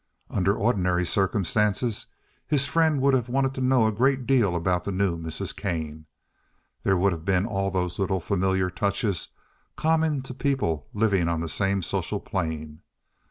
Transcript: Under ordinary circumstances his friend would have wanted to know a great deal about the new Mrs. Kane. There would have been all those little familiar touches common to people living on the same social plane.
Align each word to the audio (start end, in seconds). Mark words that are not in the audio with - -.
Under 0.31 0.55
ordinary 0.55 1.05
circumstances 1.05 2.07
his 2.47 2.65
friend 2.65 2.99
would 3.03 3.13
have 3.13 3.29
wanted 3.29 3.53
to 3.53 3.61
know 3.61 3.85
a 3.85 3.91
great 3.91 4.25
deal 4.25 4.55
about 4.55 4.83
the 4.83 4.91
new 4.91 5.15
Mrs. 5.15 5.55
Kane. 5.55 6.07
There 6.81 6.97
would 6.97 7.11
have 7.11 7.23
been 7.23 7.45
all 7.45 7.69
those 7.69 7.99
little 7.99 8.19
familiar 8.19 8.71
touches 8.71 9.27
common 9.75 10.23
to 10.23 10.33
people 10.33 10.87
living 10.95 11.27
on 11.27 11.39
the 11.41 11.47
same 11.47 11.83
social 11.83 12.19
plane. 12.19 12.81